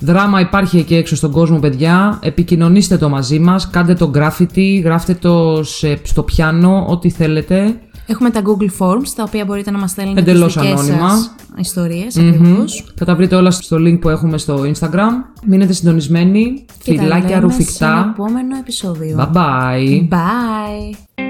Δράμα 0.00 0.40
υπάρχει 0.40 0.78
εκεί 0.78 0.94
έξω 0.94 1.16
στον 1.16 1.30
κόσμο, 1.30 1.58
παιδιά. 1.58 2.18
Επικοινωνήστε 2.22 2.96
το 2.96 3.08
μαζί 3.08 3.38
μας. 3.38 3.70
Κάντε 3.70 3.94
το 3.94 4.10
graffiti, 4.14 4.80
γράφτε 4.84 5.14
το 5.14 5.62
σε- 5.64 6.00
στο 6.02 6.22
πιάνο, 6.22 6.86
ό,τι 6.88 7.10
θέλετε. 7.10 7.80
Έχουμε 8.06 8.30
τα 8.30 8.42
Google 8.44 8.84
Forms, 8.86 9.08
τα 9.16 9.22
οποία 9.26 9.44
μπορείτε 9.44 9.70
να 9.70 9.78
μας 9.78 9.90
στέλνετε 9.90 10.20
Εντελώς 10.20 10.52
τις 10.52 10.62
δικές 10.62 10.80
ανώνυμα. 10.80 11.08
σας 11.08 11.34
ιστορίες, 11.58 12.16
ακριβώς. 12.16 12.92
Θα 12.96 13.04
τα 13.04 13.14
βρείτε 13.14 13.36
όλα 13.36 13.50
στο 13.50 13.76
link 13.76 13.98
που 14.00 14.08
έχουμε 14.08 14.38
στο 14.38 14.60
Instagram. 14.74 15.10
Μείνετε 15.46 15.72
συντονισμένοι. 15.72 16.64
Και 16.82 16.94
τα 16.94 17.02
Φιλάκια 17.02 17.18
λέμε 17.18 17.28
σε 17.28 17.34
ένα 17.34 17.40
ρουφικτά. 17.40 18.10
επόμενο 18.14 18.56
επεισόδιο. 18.56 19.30
Bye 19.32 19.36
bye. 19.36 20.08
Bye. 20.08 21.29